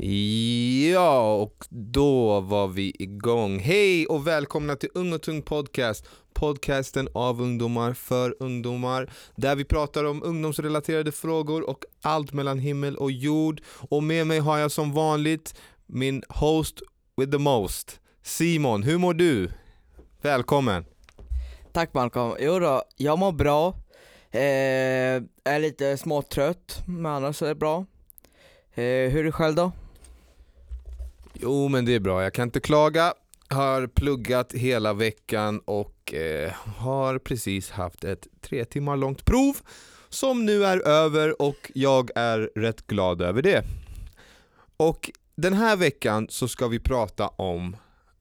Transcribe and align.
Ja, 0.00 1.34
och 1.34 1.66
då 1.70 2.40
var 2.40 2.68
vi 2.68 2.92
igång. 2.98 3.58
Hej 3.58 4.06
och 4.06 4.26
välkomna 4.26 4.76
till 4.76 4.88
Ung 4.94 5.12
och 5.12 5.22
Tung 5.22 5.42
Podcast. 5.42 6.08
Podcasten 6.32 7.08
av 7.14 7.40
ungdomar 7.40 7.92
för 7.92 8.36
ungdomar. 8.40 9.10
Där 9.36 9.56
vi 9.56 9.64
pratar 9.64 10.04
om 10.04 10.22
ungdomsrelaterade 10.22 11.12
frågor 11.12 11.68
och 11.70 11.84
allt 12.02 12.32
mellan 12.32 12.58
himmel 12.58 12.96
och 12.96 13.10
jord. 13.10 13.60
Och 13.90 14.02
med 14.02 14.26
mig 14.26 14.38
har 14.38 14.58
jag 14.58 14.70
som 14.70 14.92
vanligt 14.92 15.54
min 15.86 16.22
host 16.28 16.82
with 17.16 17.32
the 17.32 17.38
most, 17.38 18.00
Simon. 18.22 18.82
Hur 18.82 18.98
mår 18.98 19.14
du? 19.14 19.50
Välkommen. 20.22 20.84
Tack 21.72 21.94
Malcolm. 21.94 22.34
Jo 22.40 22.58
då, 22.58 22.82
jag 22.96 23.18
mår 23.18 23.32
bra. 23.32 23.68
Eh, 24.30 25.22
är 25.44 25.58
lite 25.60 25.96
småtrött, 25.96 26.82
men 26.86 27.06
annars 27.06 27.42
är 27.42 27.46
det 27.46 27.54
bra. 27.54 27.86
Eh, 28.74 29.10
hur 29.10 29.18
är 29.18 29.24
det 29.24 29.32
själv 29.32 29.54
då? 29.54 29.72
Jo 31.40 31.68
men 31.68 31.84
det 31.84 31.94
är 31.94 32.00
bra, 32.00 32.22
jag 32.22 32.34
kan 32.34 32.48
inte 32.48 32.60
klaga. 32.60 33.14
Har 33.48 33.86
pluggat 33.86 34.52
hela 34.52 34.92
veckan 34.92 35.60
och 35.64 36.14
eh, 36.14 36.52
har 36.76 37.18
precis 37.18 37.70
haft 37.70 38.04
ett 38.04 38.26
tre 38.40 38.64
timmar 38.64 38.96
långt 38.96 39.24
prov 39.24 39.56
som 40.08 40.46
nu 40.46 40.64
är 40.64 40.88
över 40.88 41.42
och 41.42 41.70
jag 41.74 42.10
är 42.14 42.50
rätt 42.54 42.86
glad 42.86 43.22
över 43.22 43.42
det. 43.42 43.64
Och 44.76 45.10
den 45.34 45.54
här 45.54 45.76
veckan 45.76 46.26
så 46.30 46.48
ska 46.48 46.68
vi 46.68 46.78
prata 46.78 47.28
om 47.28 47.76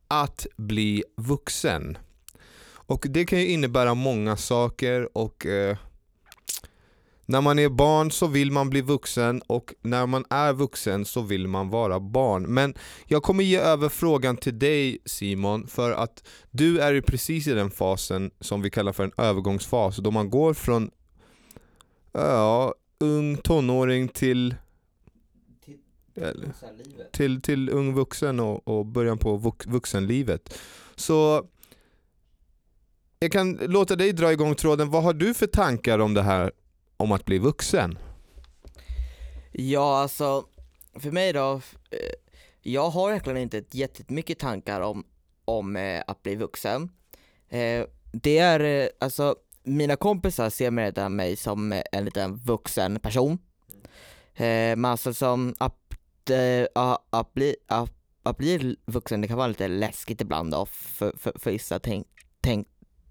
att 0.07 0.47
bli 0.55 1.03
vuxen. 1.15 1.97
Och 2.69 3.05
det 3.09 3.25
kan 3.25 3.39
ju 3.39 3.47
innebära 3.47 3.93
många 3.93 4.37
saker 4.37 5.17
och 5.17 5.45
eh, 5.45 5.77
när 7.29 7.41
man 7.41 7.59
är 7.59 7.69
barn 7.69 8.11
så 8.11 8.27
vill 8.27 8.51
man 8.51 8.69
bli 8.69 8.81
vuxen 8.81 9.41
och 9.47 9.73
när 9.81 10.05
man 10.05 10.25
är 10.29 10.53
vuxen 10.53 11.05
så 11.05 11.21
vill 11.21 11.47
man 11.47 11.69
vara 11.69 11.99
barn. 11.99 12.43
Men 12.43 12.73
jag 13.05 13.23
kommer 13.23 13.43
ge 13.43 13.57
över 13.57 13.89
frågan 13.89 14.37
till 14.37 14.59
dig 14.59 14.97
Simon 15.05 15.67
för 15.67 15.91
att 15.91 16.27
du 16.51 16.79
är 16.79 16.93
ju 16.93 17.01
precis 17.01 17.47
i 17.47 17.53
den 17.53 17.71
fasen 17.71 18.31
som 18.39 18.61
vi 18.61 18.69
kallar 18.69 18.93
för 18.93 19.03
en 19.03 19.11
övergångsfas 19.17 19.97
då 19.97 20.11
man 20.11 20.29
går 20.29 20.53
från 20.53 20.91
ja, 22.11 22.73
ung 22.99 23.37
tonåring 23.37 24.07
till 24.07 24.55
eller, 26.15 26.53
till, 27.11 27.41
till 27.41 27.69
ung 27.69 27.93
vuxen 27.93 28.39
och, 28.39 28.67
och 28.67 28.85
början 28.85 29.17
på 29.17 29.37
vux, 29.37 29.67
vuxenlivet. 29.67 30.59
Så 30.95 31.47
jag 33.19 33.31
kan 33.31 33.53
låta 33.53 33.95
dig 33.95 34.13
dra 34.13 34.31
igång 34.31 34.55
tråden. 34.55 34.89
Vad 34.89 35.03
har 35.03 35.13
du 35.13 35.33
för 35.33 35.47
tankar 35.47 35.99
om 35.99 36.13
det 36.13 36.21
här 36.21 36.51
om 36.97 37.11
att 37.11 37.25
bli 37.25 37.37
vuxen? 37.37 37.97
Ja, 39.51 39.97
alltså 40.01 40.45
för 40.99 41.11
mig 41.11 41.33
då, 41.33 41.61
eh, 41.89 41.99
jag 42.61 42.89
har 42.89 43.09
egentligen 43.09 43.37
inte 43.37 43.63
jättemycket 43.71 44.39
tankar 44.39 44.81
om, 44.81 45.05
om 45.45 45.75
eh, 45.75 46.03
att 46.07 46.23
bli 46.23 46.35
vuxen. 46.35 46.89
Eh, 47.49 47.85
det 48.11 48.37
är, 48.37 48.89
alltså 48.99 49.35
mina 49.63 49.95
kompisar 49.95 50.49
ser 50.49 50.71
redan 50.71 51.15
mig 51.15 51.35
som 51.35 51.81
en 51.91 52.05
liten 52.05 52.35
vuxen 52.35 52.99
person. 52.99 53.37
Men 54.39 54.85
alltså 54.85 55.13
som 55.13 55.55
att, 55.57 55.75
att, 56.75 57.01
att, 57.09 57.33
bli, 57.33 57.55
att, 57.67 57.93
att 58.23 58.37
bli 58.37 58.75
vuxen, 58.85 59.21
det 59.21 59.27
kan 59.27 59.37
vara 59.37 59.47
lite 59.47 59.67
läskigt 59.67 60.21
ibland 60.21 60.51
då 60.51 60.65
för, 60.65 61.13
för, 61.17 61.39
för 61.39 61.51
vissa. 61.51 61.79
Tänk, 61.79 62.07
tänk, 62.41 62.67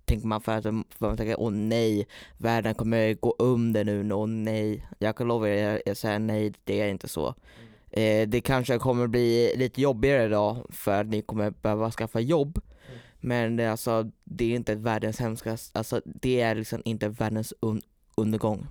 tänker 0.07 0.27
man 0.27 0.41
för 0.41 0.53
att 0.53 0.65
man 0.99 1.17
tänker 1.17 1.41
åh 1.41 1.51
nej, 1.51 2.09
världen 2.39 2.75
kommer 2.75 3.15
gå 3.15 3.37
under 3.39 3.85
nu, 3.85 4.13
åh 4.13 4.27
nej. 4.27 4.89
Jag 4.99 5.17
kan 5.17 5.29
lova 5.29 5.49
er, 5.49 5.83
jag 5.87 5.97
säger 5.97 6.19
nej, 6.19 6.53
det 6.65 6.81
är 6.81 6.89
inte 6.89 7.09
så. 7.09 7.27
Mm. 7.27 8.23
Eh, 8.23 8.29
det 8.29 8.41
kanske 8.41 8.79
kommer 8.79 9.07
bli 9.07 9.53
lite 9.57 9.81
jobbigare 9.81 10.29
då 10.29 10.67
för 10.71 11.01
att 11.01 11.07
ni 11.07 11.23
kommer 11.23 11.51
behöva 11.51 11.91
skaffa 11.91 12.21
jobb. 12.21 12.59
Mm. 12.89 12.99
Men 13.21 13.57
det, 13.57 13.71
alltså, 13.71 14.11
det 14.25 14.53
är 14.53 14.57
inte 14.57 14.75
världens 14.75 15.19
hemskaste, 15.19 15.79
alltså 15.79 16.01
det 16.05 16.41
är 16.41 16.55
liksom 16.55 16.83
inte 16.85 17.09
världens 17.09 17.55
un 17.61 17.83
undergång. 18.15 18.67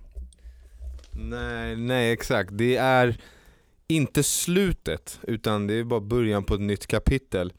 Nej, 1.12 1.76
nej 1.76 2.12
exakt. 2.12 2.50
Det 2.54 2.78
är 2.78 3.18
inte 3.88 4.24
slutet 4.24 5.20
utan 5.24 5.68
det 5.68 5.74
är 5.74 5.84
bara 5.84 6.02
början 6.02 6.44
på 6.44 6.54
ett 6.54 6.62
nytt 6.62 6.88
kapitel. 6.88 7.54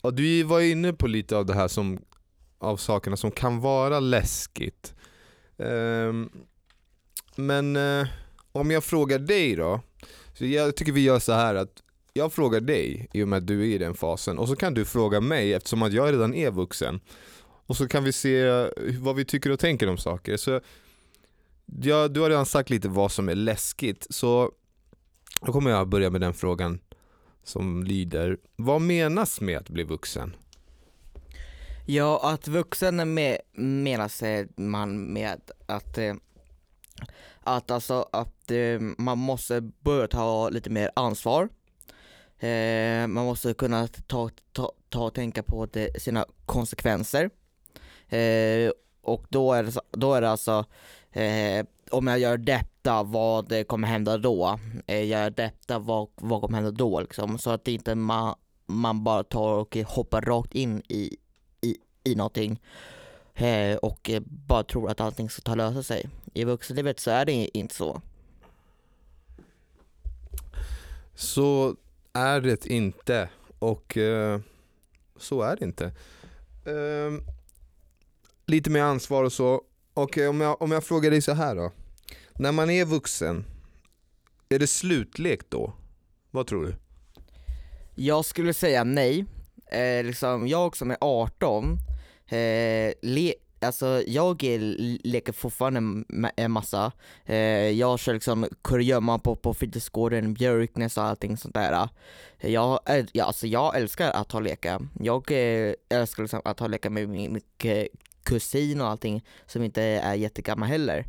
Och 0.00 0.14
du 0.14 0.42
var 0.42 0.60
inne 0.60 0.92
på 0.92 1.06
lite 1.06 1.36
av 1.36 1.46
det 1.46 1.54
här 1.54 1.68
som 1.68 1.98
av 2.64 2.76
sakerna 2.76 3.16
som 3.16 3.30
kan 3.30 3.60
vara 3.60 4.00
läskigt. 4.00 4.94
Um, 5.56 6.30
men 7.36 7.76
uh, 7.76 8.06
om 8.52 8.70
jag 8.70 8.84
frågar 8.84 9.18
dig 9.18 9.56
då, 9.56 9.80
så 10.34 10.46
jag 10.46 10.76
tycker 10.76 10.92
vi 10.92 11.00
gör 11.00 11.18
så 11.18 11.32
här 11.32 11.54
att 11.54 11.82
jag 12.12 12.32
frågar 12.32 12.60
dig 12.60 13.08
i 13.12 13.22
och 13.22 13.28
med 13.28 13.36
att 13.36 13.46
du 13.46 13.60
är 13.60 13.74
i 13.74 13.78
den 13.78 13.94
fasen 13.94 14.38
och 14.38 14.48
så 14.48 14.56
kan 14.56 14.74
du 14.74 14.84
fråga 14.84 15.20
mig 15.20 15.54
eftersom 15.54 15.82
att 15.82 15.92
jag 15.92 16.12
redan 16.12 16.34
är 16.34 16.50
vuxen. 16.50 17.00
Och 17.66 17.76
så 17.76 17.88
kan 17.88 18.04
vi 18.04 18.12
se 18.12 18.68
vad 19.00 19.16
vi 19.16 19.24
tycker 19.24 19.50
och 19.50 19.60
tänker 19.60 19.88
om 19.88 19.98
saker. 19.98 20.36
Så 20.36 20.60
ja, 21.66 22.08
Du 22.08 22.20
har 22.20 22.30
redan 22.30 22.46
sagt 22.46 22.70
lite 22.70 22.88
vad 22.88 23.12
som 23.12 23.28
är 23.28 23.34
läskigt 23.34 24.06
så 24.10 24.52
då 25.40 25.52
kommer 25.52 25.70
jag 25.70 25.88
börja 25.88 26.10
med 26.10 26.20
den 26.20 26.34
frågan 26.34 26.80
som 27.44 27.84
lyder 27.84 28.38
Vad 28.56 28.80
menas 28.80 29.40
med 29.40 29.58
att 29.58 29.70
bli 29.70 29.82
vuxen? 29.82 30.36
Ja, 31.86 32.20
att 32.22 32.48
vuxen 32.48 33.14
med, 33.14 33.38
menar 33.52 34.08
sig 34.08 34.48
man 34.56 35.12
med 35.12 35.40
att, 35.66 35.98
eh, 35.98 36.14
att 37.40 37.70
alltså 37.70 38.08
att 38.12 38.50
eh, 38.50 38.80
man 38.98 39.18
måste 39.18 39.60
börja 39.60 40.08
ta 40.08 40.48
lite 40.48 40.70
mer 40.70 40.90
ansvar. 40.96 41.48
Eh, 42.38 43.06
man 43.06 43.24
måste 43.24 43.54
kunna 43.54 43.88
ta, 43.88 44.30
ta, 44.52 44.72
ta 44.88 45.06
och 45.06 45.14
tänka 45.14 45.42
på 45.42 45.66
det, 45.66 46.02
sina 46.02 46.26
konsekvenser. 46.46 47.30
och 49.02 49.26
då 49.28 49.52
är 49.52 49.62
det, 49.62 49.80
då 49.90 50.14
är 50.14 50.20
det 50.20 50.30
alltså, 50.30 50.64
om 51.90 52.06
jag 52.06 52.18
gör 52.18 52.36
detta, 52.36 53.02
vad 53.02 53.66
kommer 53.66 53.88
hända 53.88 54.18
då? 54.18 54.58
Eh, 54.86 55.06
gör 55.06 55.30
detta, 55.30 55.78
vad, 55.78 56.08
vad 56.14 56.40
kommer 56.40 56.58
hända 56.58 56.70
då 56.70 57.00
liksom? 57.00 57.38
Så 57.38 57.50
att 57.50 57.68
inte 57.68 57.94
man, 57.94 58.34
man 58.66 59.04
bara 59.04 59.24
tar 59.24 59.52
och 59.52 59.76
hoppar 59.76 60.22
rakt 60.22 60.54
in 60.54 60.82
i, 60.88 61.16
i 62.04 62.14
någonting 62.14 62.60
eh, 63.34 63.76
och 63.76 64.10
eh, 64.10 64.22
bara 64.26 64.64
tror 64.64 64.90
att 64.90 65.00
allting 65.00 65.30
ska 65.30 65.42
ta 65.42 65.54
lösa 65.54 65.82
sig. 65.82 66.08
I 66.34 66.44
vuxenlivet 66.44 67.00
så 67.00 67.10
är 67.10 67.24
det 67.24 67.58
inte 67.58 67.74
så. 67.74 68.00
Så 71.14 71.76
är 72.12 72.40
det 72.40 72.66
inte 72.66 73.28
och 73.58 73.96
eh, 73.96 74.40
så 75.16 75.42
är 75.42 75.56
det 75.56 75.64
inte. 75.64 75.84
Eh, 76.64 77.34
lite 78.46 78.70
mer 78.70 78.82
ansvar 78.82 79.24
och 79.24 79.32
så. 79.32 79.62
Och 79.94 80.18
om 80.18 80.40
jag, 80.40 80.62
om 80.62 80.70
jag 80.70 80.84
frågar 80.84 81.10
dig 81.10 81.22
så 81.22 81.32
här 81.32 81.54
då. 81.54 81.72
När 82.32 82.52
man 82.52 82.70
är 82.70 82.84
vuxen, 82.84 83.44
är 84.48 84.58
det 84.58 84.66
slutlek 84.66 85.40
då? 85.48 85.72
Vad 86.30 86.46
tror 86.46 86.64
du? 86.64 86.74
Jag 87.94 88.24
skulle 88.24 88.54
säga 88.54 88.84
nej. 88.84 89.24
Eh, 89.66 90.04
liksom, 90.04 90.48
jag 90.48 90.76
som 90.76 90.90
är 90.90 90.96
18 91.00 91.78
Eh, 92.28 92.92
le, 93.02 93.34
alltså 93.60 94.02
jag 94.06 94.42
leker 95.04 95.32
fortfarande 95.32 96.04
en 96.36 96.50
massa. 96.50 96.92
Eh, 97.24 97.36
jag 97.70 97.98
kör 97.98 98.14
liksom 98.14 98.46
kurragömma 98.62 99.18
på, 99.18 99.36
på 99.36 99.54
fritidsgården, 99.54 100.34
Björknäs 100.34 100.96
och 100.96 101.04
allting 101.04 101.36
sånt 101.36 101.54
där. 101.54 101.88
Eh, 102.38 102.50
jag, 102.50 102.80
eh, 102.86 103.04
ja, 103.12 103.24
alltså 103.24 103.46
jag 103.46 103.76
älskar 103.76 104.10
att 104.10 104.32
ha 104.32 104.40
leka. 104.40 104.80
Jag 105.00 105.30
eh, 105.32 105.74
älskar 105.88 106.22
liksom 106.22 106.40
att 106.44 106.60
ha 106.60 106.66
leka 106.66 106.90
med 106.90 107.08
min, 107.08 107.32
min 107.32 107.86
kusin 108.22 108.80
och 108.80 108.88
allting 108.88 109.24
som 109.46 109.62
inte 109.62 109.82
är 109.82 110.14
jättegammal 110.14 110.68
heller. 110.68 111.04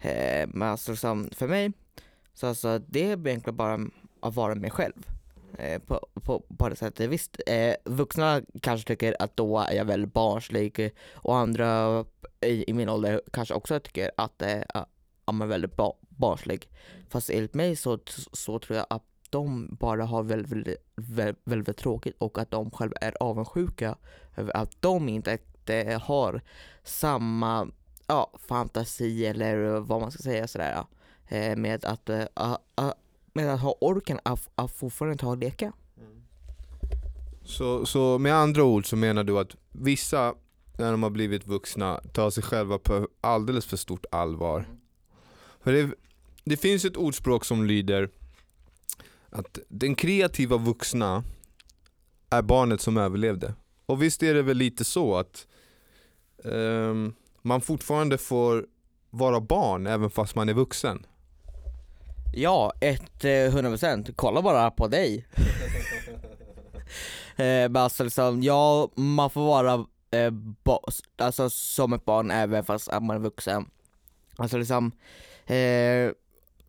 Eh, 0.00 0.48
men 0.48 0.68
alltså 0.68 0.90
liksom, 0.90 1.30
för 1.32 1.48
mig, 1.48 1.72
så 2.34 2.46
alltså 2.46 2.78
det 2.78 3.02
är 3.02 3.28
egentligen 3.28 3.56
bara 3.56 3.80
att 4.20 4.34
vara 4.34 4.54
mig 4.54 4.70
själv. 4.70 5.17
Eh, 5.58 5.78
på, 5.78 6.06
på, 6.14 6.42
på 6.58 6.68
det 6.68 6.76
sättet. 6.76 7.10
Visst, 7.10 7.40
eh, 7.46 7.74
vuxna 7.84 8.42
kanske 8.62 8.88
tycker 8.88 9.16
att 9.18 9.36
då 9.36 9.58
är 9.58 9.74
jag 9.74 9.84
väldigt 9.84 10.12
barnslig 10.12 10.94
och 11.12 11.36
andra 11.36 12.04
i, 12.40 12.70
i 12.70 12.72
min 12.72 12.88
ålder 12.88 13.22
kanske 13.32 13.54
också 13.54 13.80
tycker 13.80 14.10
att 14.16 14.42
eh, 14.42 14.62
jag 15.26 15.42
är 15.42 15.46
väldigt 15.46 15.76
ba, 15.76 15.92
barnslig. 16.08 16.68
Fast 17.08 17.30
enligt 17.30 17.54
mig 17.54 17.76
så, 17.76 17.98
så 18.32 18.58
tror 18.58 18.76
jag 18.76 18.86
att 18.90 19.04
de 19.30 19.76
bara 19.80 20.04
har 20.04 20.22
väldigt, 20.22 20.52
väldigt, 20.52 20.76
väldigt, 20.96 21.42
väldigt 21.44 21.76
tråkigt 21.76 22.16
och 22.18 22.38
att 22.38 22.50
de 22.50 22.70
själva 22.70 22.96
är 23.00 23.14
avundsjuka 23.20 23.96
över 24.36 24.56
att 24.56 24.82
de 24.82 25.08
inte 25.08 25.38
eh, 25.66 26.00
har 26.00 26.42
samma 26.82 27.68
ja, 28.06 28.32
fantasi 28.48 29.26
eller 29.26 29.80
vad 29.80 30.00
man 30.00 30.10
ska 30.10 30.22
säga 30.22 30.48
sådär 30.48 30.72
ja, 30.72 30.88
eh, 31.36 31.56
med 31.56 31.84
att, 31.84 32.10
uh, 32.10 32.24
med 33.38 33.54
att 33.54 33.60
ha 33.60 33.78
orken 33.80 34.20
att, 34.22 34.48
att 34.54 34.72
fortfarande 34.72 35.18
ta 35.18 35.28
och 35.28 35.38
leka. 35.38 35.72
Mm. 35.96 36.22
Så, 37.44 37.86
så 37.86 38.18
med 38.18 38.34
andra 38.34 38.64
ord 38.64 38.86
så 38.86 38.96
menar 38.96 39.24
du 39.24 39.38
att 39.38 39.56
vissa, 39.72 40.34
när 40.78 40.90
de 40.90 41.02
har 41.02 41.10
blivit 41.10 41.46
vuxna, 41.46 42.00
tar 42.12 42.30
sig 42.30 42.42
själva 42.42 42.78
på 42.78 43.08
alldeles 43.20 43.66
för 43.66 43.76
stort 43.76 44.04
allvar? 44.10 44.58
Mm. 44.60 44.80
För 45.60 45.72
det, 45.72 45.90
det 46.44 46.56
finns 46.56 46.84
ett 46.84 46.96
ordspråk 46.96 47.44
som 47.44 47.66
lyder 47.66 48.10
att 49.30 49.58
den 49.68 49.94
kreativa 49.94 50.56
vuxna 50.56 51.24
är 52.30 52.42
barnet 52.42 52.80
som 52.80 52.96
överlevde. 52.96 53.54
Och 53.86 54.02
visst 54.02 54.22
är 54.22 54.34
det 54.34 54.42
väl 54.42 54.56
lite 54.56 54.84
så 54.84 55.16
att 55.16 55.46
ehm, 56.44 57.14
man 57.42 57.60
fortfarande 57.60 58.18
får 58.18 58.66
vara 59.10 59.40
barn 59.40 59.86
även 59.86 60.10
fast 60.10 60.34
man 60.34 60.48
är 60.48 60.54
vuxen. 60.54 61.06
Ja, 62.32 62.72
ett 62.80 63.24
eh, 63.24 63.28
100% 63.28 64.12
Kolla 64.16 64.42
bara 64.42 64.70
på 64.70 64.88
dig. 64.88 65.26
eh, 67.36 67.70
men 67.70 67.76
alltså 67.76 68.04
liksom, 68.04 68.42
ja, 68.42 68.90
man 68.94 69.30
får 69.30 69.40
vara 69.46 69.86
eh, 70.10 70.30
ba- 70.64 70.82
alltså, 71.16 71.50
som 71.50 71.92
ett 71.92 72.04
barn 72.04 72.30
även 72.30 72.64
fast 72.64 72.90
man 72.92 73.10
är 73.10 73.18
vuxen. 73.18 73.70
Alltså 74.36 74.58
liksom, 74.58 74.92
eh, 75.46 76.10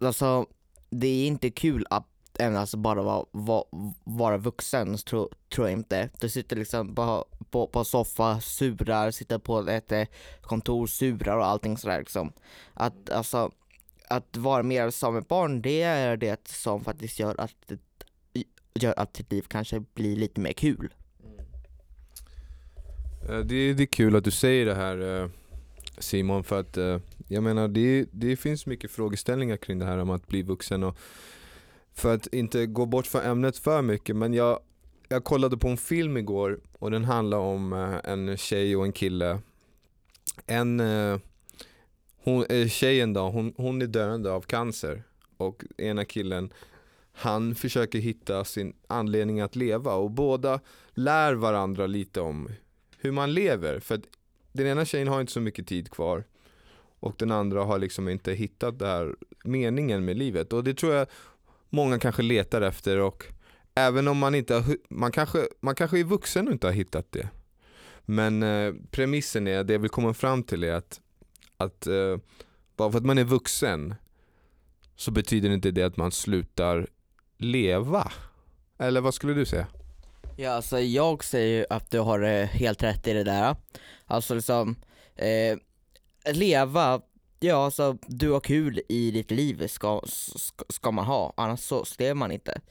alltså 0.07 0.45
det 0.89 1.07
är 1.07 1.27
inte 1.27 1.49
kul 1.49 1.85
att 1.89 2.05
endast 2.39 2.75
bara 2.75 3.01
vara, 3.01 3.25
vara, 3.31 3.63
vara 4.03 4.37
vuxen, 4.37 4.97
tror, 4.97 5.29
tror 5.55 5.69
jag 5.69 5.79
inte. 5.79 6.09
Du 6.19 6.29
sitter 6.29 6.55
liksom 6.55 6.95
på, 6.95 7.25
på, 7.49 7.67
på 7.67 7.83
soffa, 7.83 8.39
surar, 8.41 9.11
sitter 9.11 9.37
på 9.37 9.69
ett 9.69 9.91
eh, 9.91 10.07
kontor, 10.41 10.87
surar 10.87 11.37
och 11.37 11.45
allting 11.45 11.77
sådär 11.77 11.99
liksom. 11.99 12.33
Att 12.73 13.09
alltså, 13.09 13.51
att 14.09 14.37
vara 14.37 14.63
mer 14.63 14.89
som 14.89 15.17
ett 15.17 15.27
barn, 15.27 15.61
det 15.61 15.81
är 15.81 16.17
det 16.17 16.47
som 16.47 16.83
faktiskt 16.83 17.19
gör 17.19 17.35
att, 17.37 17.71
gör 18.73 18.93
att 18.97 19.13
ditt 19.13 19.31
liv 19.31 19.45
kanske 19.47 19.83
blir 19.93 20.15
lite 20.15 20.41
mer 20.41 20.53
kul. 20.53 20.93
Eh, 23.29 23.39
det, 23.39 23.73
det 23.73 23.83
är 23.83 23.85
kul 23.85 24.15
att 24.15 24.23
du 24.23 24.31
säger 24.31 24.65
det 24.65 24.75
här 24.75 25.21
eh, 25.21 25.29
Simon 25.97 26.43
för 26.43 26.59
att 26.59 26.77
eh, 26.77 26.97
jag 27.27 27.43
menar 27.43 27.67
det, 27.67 28.05
det 28.11 28.35
finns 28.35 28.65
mycket 28.65 28.91
frågeställningar 28.91 29.57
kring 29.57 29.79
det 29.79 29.85
här 29.85 29.97
om 29.97 30.09
att 30.09 30.27
bli 30.27 30.41
vuxen 30.41 30.83
och 30.83 30.97
för 31.93 32.15
att 32.15 32.27
inte 32.27 32.65
gå 32.65 32.85
bort 32.85 33.07
från 33.07 33.21
ämnet 33.21 33.57
för 33.57 33.81
mycket 33.81 34.15
men 34.15 34.33
jag, 34.33 34.59
jag 35.09 35.23
kollade 35.23 35.57
på 35.57 35.67
en 35.67 35.77
film 35.77 36.17
igår 36.17 36.59
och 36.79 36.91
den 36.91 37.05
handlar 37.05 37.37
om 37.37 37.73
en 38.03 38.37
tjej 38.37 38.75
och 38.75 38.85
en 38.85 38.93
kille. 38.93 39.39
En, 40.45 40.81
hon, 42.23 42.45
eh, 42.49 42.67
tjejen 42.67 43.13
då, 43.13 43.29
hon, 43.29 43.53
hon 43.57 43.81
är 43.81 43.87
döende 43.87 44.31
av 44.31 44.41
cancer 44.41 45.03
och 45.37 45.63
ena 45.77 46.05
killen 46.05 46.53
han 47.19 47.55
försöker 47.55 47.99
hitta 47.99 48.45
sin 48.45 48.73
anledning 48.87 49.39
att 49.39 49.55
leva 49.55 49.93
och 49.93 50.11
båda 50.11 50.59
lär 50.93 51.33
varandra 51.33 51.87
lite 51.87 52.21
om 52.21 52.49
hur 52.97 53.11
man 53.11 53.33
lever. 53.33 53.79
För 53.79 53.95
att 53.95 54.01
den 54.51 54.67
ena 54.67 54.85
tjejen 54.85 55.07
har 55.07 55.21
inte 55.21 55.33
så 55.33 55.41
mycket 55.41 55.67
tid 55.67 55.91
kvar 55.91 56.23
och 56.99 57.15
den 57.17 57.31
andra 57.31 57.63
har 57.63 57.79
liksom 57.79 58.09
inte 58.09 58.33
hittat 58.33 58.79
den 58.79 58.87
här 58.87 59.15
meningen 59.43 60.05
med 60.05 60.17
livet. 60.17 60.53
Och 60.53 60.63
det 60.63 60.73
tror 60.73 60.93
jag 60.93 61.07
många 61.69 61.99
kanske 61.99 62.21
letar 62.21 62.61
efter 62.61 62.97
och 62.97 63.23
även 63.75 64.07
om 64.07 64.17
man 64.17 64.35
inte 64.35 64.55
har, 64.55 64.77
man 64.89 65.11
kanske, 65.11 65.47
man 65.59 65.75
kanske 65.75 65.99
är 65.99 66.03
vuxen 66.03 66.47
och 66.47 66.53
inte 66.53 66.67
har 66.67 66.73
hittat 66.73 67.11
det. 67.11 67.29
Men 68.05 68.43
eh, 68.43 68.73
premissen 68.91 69.47
är, 69.47 69.63
det 69.63 69.73
jag 69.73 69.79
vill 69.79 69.89
komma 69.89 70.13
fram 70.13 70.43
till 70.43 70.63
är 70.63 70.73
att, 70.73 71.01
att 71.59 71.87
eh, 71.87 72.17
bara 72.77 72.91
för 72.91 72.97
att 72.97 73.05
man 73.05 73.17
är 73.17 73.23
vuxen 73.23 73.95
så 74.95 75.11
betyder 75.11 75.49
inte 75.49 75.71
det 75.71 75.83
att 75.83 75.97
man 75.97 76.11
slutar 76.11 76.87
leva. 77.37 78.11
Eller 78.77 79.01
vad 79.01 79.13
skulle 79.13 79.33
du 79.33 79.45
säga? 79.45 79.67
Ja, 80.37 80.51
alltså 80.51 80.79
jag 80.79 81.23
säger 81.23 81.65
att 81.69 81.91
du 81.91 81.99
har 81.99 82.21
eh, 82.21 82.45
helt 82.45 82.83
rätt 82.83 83.07
i 83.07 83.13
det 83.13 83.23
där. 83.23 83.55
Alltså 84.05 84.35
liksom, 84.35 84.75
eh, 85.15 85.57
leva, 86.33 87.01
ja 87.39 87.65
alltså 87.65 87.97
du 88.07 88.31
har 88.31 88.39
kul 88.39 88.81
i 88.89 89.11
ditt 89.11 89.31
liv 89.31 89.67
ska, 89.67 90.01
ska, 90.35 90.65
ska 90.69 90.91
man 90.91 91.05
ha, 91.05 91.33
annars 91.37 91.59
så 91.59 91.85
lever 91.97 92.13
man 92.13 92.31
inte. 92.31 92.61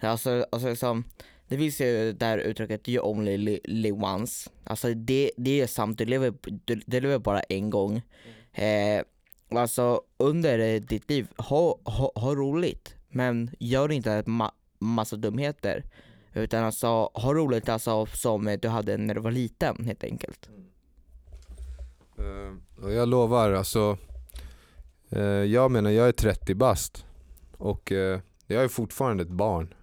Alltså, 0.00 0.46
alltså 0.52 0.68
liksom, 0.68 1.04
det 1.50 1.56
finns 1.58 1.80
ju 1.80 2.12
det 2.12 2.24
här 2.26 2.38
uttrycket 2.38 2.88
you 2.88 3.04
only 3.06 3.36
li- 3.36 3.60
live 3.64 3.98
once. 4.04 4.50
Alltså 4.64 4.94
det, 4.94 5.30
det 5.36 5.60
är 5.60 5.66
sant, 5.66 5.98
du 5.98 6.04
lever, 6.04 6.34
du, 6.64 6.80
du 6.86 7.00
lever 7.00 7.18
bara 7.18 7.40
en 7.40 7.70
gång. 7.70 8.02
Eh, 8.52 9.02
alltså 9.58 10.02
under 10.16 10.80
ditt 10.80 11.10
liv, 11.10 11.26
ha, 11.36 11.78
ha, 11.84 12.12
ha 12.14 12.34
roligt, 12.34 12.94
men 13.08 13.50
gör 13.58 13.92
inte 13.92 14.22
ma- 14.22 14.50
massa 14.78 15.16
dumheter. 15.16 15.84
Utan 16.34 16.64
alltså, 16.64 16.86
ha 17.14 17.34
roligt 17.34 17.68
alltså 17.68 18.06
som 18.06 18.56
du 18.62 18.68
hade 18.68 18.96
när 18.96 19.14
du 19.14 19.20
var 19.20 19.30
liten 19.30 19.84
helt 19.84 20.04
enkelt. 20.04 20.50
Eh, 22.18 22.84
och 22.84 22.92
jag 22.92 23.08
lovar, 23.08 23.52
alltså 23.52 23.98
eh, 25.10 25.20
Jag 25.22 25.70
menar, 25.70 25.90
jag 25.90 26.08
är 26.08 26.12
30 26.12 26.54
bast 26.54 27.04
och 27.56 27.92
eh, 27.92 28.20
jag 28.46 28.64
är 28.64 28.68
fortfarande 28.68 29.22
ett 29.22 29.28
barn. 29.30 29.74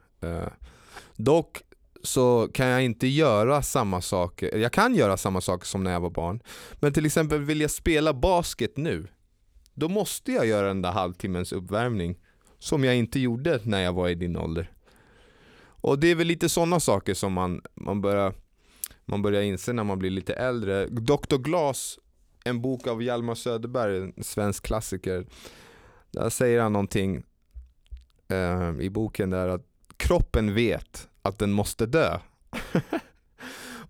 Dock 1.17 1.61
så 2.03 2.49
kan 2.53 2.67
jag 2.67 2.83
inte 2.83 3.07
göra 3.07 3.61
samma 3.61 4.01
saker, 4.01 4.57
jag 4.57 4.71
kan 4.71 4.95
göra 4.95 5.17
samma 5.17 5.41
saker 5.41 5.65
som 5.65 5.83
när 5.83 5.91
jag 5.91 5.99
var 5.99 6.09
barn. 6.09 6.41
Men 6.73 6.93
till 6.93 7.05
exempel 7.05 7.41
vill 7.41 7.61
jag 7.61 7.71
spela 7.71 8.13
basket 8.13 8.77
nu, 8.77 9.07
då 9.73 9.89
måste 9.89 10.31
jag 10.31 10.45
göra 10.45 10.67
den 10.67 10.81
där 10.81 10.91
halvtimmens 10.91 11.51
uppvärmning 11.51 12.17
som 12.59 12.83
jag 12.83 12.95
inte 12.95 13.19
gjorde 13.19 13.59
när 13.63 13.81
jag 13.81 13.93
var 13.93 14.09
i 14.09 14.15
din 14.15 14.37
ålder. 14.37 14.71
Och 15.81 15.99
det 15.99 16.07
är 16.07 16.15
väl 16.15 16.27
lite 16.27 16.49
sådana 16.49 16.79
saker 16.79 17.13
som 17.13 17.33
man, 17.33 17.61
man, 17.73 18.01
börjar, 18.01 18.33
man 19.05 19.21
börjar 19.21 19.41
inse 19.41 19.73
när 19.73 19.83
man 19.83 19.99
blir 19.99 20.09
lite 20.09 20.33
äldre. 20.33 20.85
Dr. 20.85 21.37
Glas 21.37 21.99
en 22.47 22.61
bok 22.61 22.87
av 22.87 23.03
Hjalmar 23.03 23.35
Söderberg, 23.35 23.97
en 23.97 24.23
svensk 24.23 24.65
klassiker. 24.65 25.25
Där 26.11 26.29
säger 26.29 26.61
han 26.61 26.73
någonting 26.73 27.23
eh, 28.27 28.71
i 28.79 28.89
boken 28.89 29.29
där 29.29 29.47
att 29.47 29.65
kroppen 29.97 30.53
vet 30.53 31.07
att 31.21 31.39
den 31.39 31.51
måste 31.51 31.85
dö. 31.85 32.19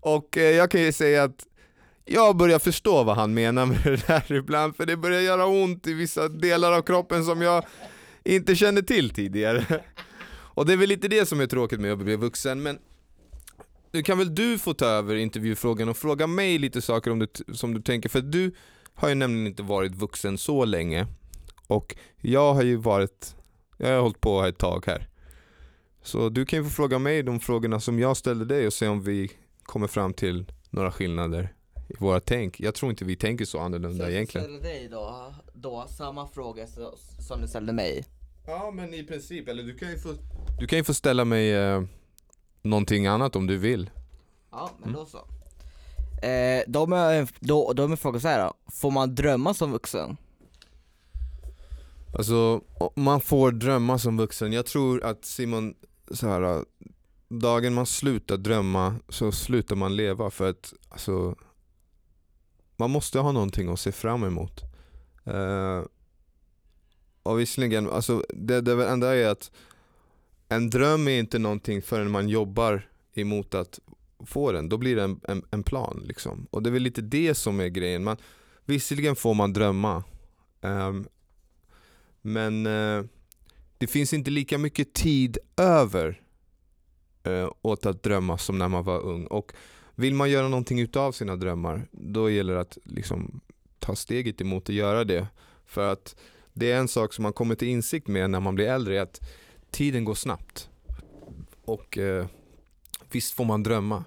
och 0.00 0.36
eh, 0.36 0.42
jag 0.42 0.70
kan 0.70 0.80
ju 0.80 0.92
säga 0.92 1.22
att 1.22 1.46
jag 2.04 2.36
börjar 2.36 2.58
förstå 2.58 3.04
vad 3.04 3.16
han 3.16 3.34
menar 3.34 3.66
med 3.66 3.82
det 3.84 4.06
där 4.06 4.32
ibland, 4.32 4.76
för 4.76 4.86
det 4.86 4.96
börjar 4.96 5.20
göra 5.20 5.46
ont 5.46 5.86
i 5.86 5.92
vissa 5.92 6.28
delar 6.28 6.72
av 6.72 6.82
kroppen 6.82 7.24
som 7.24 7.42
jag 7.42 7.64
inte 8.24 8.56
kände 8.56 8.82
till 8.82 9.10
tidigare. 9.10 9.82
och 10.30 10.66
det 10.66 10.72
är 10.72 10.76
väl 10.76 10.88
lite 10.88 11.08
det 11.08 11.26
som 11.26 11.40
är 11.40 11.46
tråkigt 11.46 11.80
med 11.80 11.92
att 11.92 11.98
bli 11.98 12.16
vuxen, 12.16 12.62
men 12.62 12.78
nu 13.92 14.02
kan 14.02 14.18
väl 14.18 14.34
du 14.34 14.58
få 14.58 14.74
ta 14.74 14.86
över 14.86 15.14
intervjufrågan 15.14 15.88
och 15.88 15.96
fråga 15.96 16.26
mig 16.26 16.58
lite 16.58 16.82
saker 16.82 17.10
om 17.10 17.18
du, 17.18 17.28
som 17.54 17.74
du 17.74 17.82
tänker, 17.82 18.08
för 18.08 18.20
du 18.20 18.52
har 18.94 19.08
ju 19.08 19.14
nämligen 19.14 19.46
inte 19.46 19.62
varit 19.62 19.94
vuxen 19.94 20.38
så 20.38 20.64
länge 20.64 21.06
och 21.66 21.96
jag 22.20 22.54
har 22.54 22.62
ju 22.62 22.76
varit, 22.76 23.36
jag 23.76 23.88
har 23.88 24.00
hållit 24.00 24.20
på 24.20 24.42
ett 24.42 24.58
tag 24.58 24.84
här. 24.86 25.08
Så 26.08 26.28
du 26.28 26.46
kan 26.46 26.58
ju 26.58 26.64
få 26.64 26.70
fråga 26.70 26.98
mig 26.98 27.22
de 27.22 27.40
frågorna 27.40 27.80
som 27.80 27.98
jag 27.98 28.16
ställde 28.16 28.44
dig 28.44 28.66
och 28.66 28.72
se 28.72 28.88
om 28.88 29.02
vi 29.02 29.30
kommer 29.62 29.86
fram 29.86 30.14
till 30.14 30.52
några 30.70 30.92
skillnader 30.92 31.54
i 31.88 31.94
våra 31.98 32.20
tänk. 32.20 32.60
Jag 32.60 32.74
tror 32.74 32.90
inte 32.90 33.04
vi 33.04 33.16
tänker 33.16 33.44
så 33.44 33.58
annorlunda 33.58 34.10
egentligen. 34.10 34.44
ställer 34.44 34.62
dig 34.62 34.88
då, 34.88 35.34
då 35.54 35.86
samma 35.88 36.28
fråga 36.28 36.66
som 37.18 37.40
du 37.40 37.48
ställde 37.48 37.72
mig. 37.72 38.04
Ja 38.46 38.70
men 38.74 38.94
i 38.94 39.04
princip, 39.04 39.48
eller 39.48 39.62
du 39.62 39.74
kan 39.74 39.90
ju 39.90 39.98
få, 39.98 40.14
du 40.60 40.66
kan 40.66 40.78
ju 40.78 40.84
få 40.84 40.94
ställa 40.94 41.24
mig 41.24 41.54
eh, 41.54 41.82
någonting 42.62 43.06
annat 43.06 43.36
om 43.36 43.46
du 43.46 43.56
vill. 43.56 43.90
Ja, 44.50 44.70
men 44.78 44.92
då 44.92 45.06
så. 45.06 45.18
Eh, 46.26 46.62
de 46.68 46.92
är, 46.92 47.28
då, 47.40 47.72
de 47.72 47.92
är 47.92 47.96
frågan 47.96 48.20
så 48.20 48.28
här 48.28 48.44
då. 48.44 48.54
får 48.72 48.90
man 48.90 49.14
drömma 49.14 49.54
som 49.54 49.72
vuxen? 49.72 50.16
Alltså, 52.18 52.60
man 52.94 53.20
får 53.20 53.52
drömma 53.52 53.98
som 53.98 54.16
vuxen. 54.16 54.52
Jag 54.52 54.66
tror 54.66 55.04
att 55.04 55.24
Simon, 55.24 55.74
så 56.10 56.28
här, 56.28 56.42
äh, 56.42 56.62
dagen 57.28 57.74
man 57.74 57.86
slutar 57.86 58.36
drömma 58.36 58.94
så 59.08 59.32
slutar 59.32 59.76
man 59.76 59.96
leva 59.96 60.30
för 60.30 60.50
att 60.50 60.74
alltså, 60.88 61.36
man 62.76 62.90
måste 62.90 63.18
ha 63.18 63.32
någonting 63.32 63.68
att 63.68 63.80
se 63.80 63.92
fram 63.92 64.24
emot. 64.24 64.60
Uh, 65.26 65.84
och 67.22 67.40
visserligen, 67.40 67.90
alltså, 67.90 68.24
det, 68.28 68.60
det 68.60 68.88
enda 68.88 69.16
är 69.16 69.28
att 69.28 69.50
en 70.48 70.70
dröm 70.70 71.08
är 71.08 71.18
inte 71.18 71.38
någonting 71.38 71.82
förrän 71.82 72.10
man 72.10 72.28
jobbar 72.28 72.88
emot 73.14 73.54
att 73.54 73.78
få 74.26 74.52
den. 74.52 74.68
Då 74.68 74.76
blir 74.76 74.96
det 74.96 75.02
en, 75.02 75.20
en, 75.28 75.44
en 75.50 75.62
plan. 75.62 76.02
Liksom. 76.06 76.46
Och 76.50 76.62
det 76.62 76.70
är 76.70 76.72
väl 76.72 76.82
lite 76.82 77.02
det 77.02 77.34
som 77.34 77.60
är 77.60 77.68
grejen. 77.68 78.04
Man, 78.04 78.16
visserligen 78.64 79.16
får 79.16 79.34
man 79.34 79.52
drömma. 79.52 80.04
Um, 80.60 81.08
men 82.22 82.66
uh, 82.66 83.04
det 83.78 83.86
finns 83.86 84.12
inte 84.12 84.30
lika 84.30 84.58
mycket 84.58 84.92
tid 84.92 85.38
över 85.56 86.20
eh, 87.22 87.50
åt 87.62 87.86
att 87.86 88.02
drömma 88.02 88.38
som 88.38 88.58
när 88.58 88.68
man 88.68 88.84
var 88.84 89.00
ung. 89.00 89.26
Och 89.26 89.52
vill 89.94 90.14
man 90.14 90.30
göra 90.30 90.48
någonting 90.48 90.80
utav 90.80 91.12
sina 91.12 91.36
drömmar, 91.36 91.88
då 91.92 92.30
gäller 92.30 92.54
det 92.54 92.60
att 92.60 92.78
liksom, 92.84 93.40
ta 93.78 93.96
steget 93.96 94.40
emot 94.40 94.68
att 94.68 94.74
göra 94.74 95.04
det. 95.04 95.26
För 95.66 95.92
att 95.92 96.16
det 96.52 96.72
är 96.72 96.78
en 96.78 96.88
sak 96.88 97.12
som 97.12 97.22
man 97.22 97.32
kommer 97.32 97.54
till 97.54 97.68
insikt 97.68 98.08
med 98.08 98.30
när 98.30 98.40
man 98.40 98.54
blir 98.54 98.66
äldre, 98.66 98.98
är 98.98 99.02
att 99.02 99.20
tiden 99.70 100.04
går 100.04 100.14
snabbt. 100.14 100.68
Och 101.64 101.98
eh, 101.98 102.26
visst 103.10 103.34
får 103.34 103.44
man 103.44 103.62
drömma, 103.62 104.04